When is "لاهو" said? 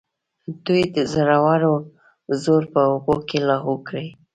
3.47-3.75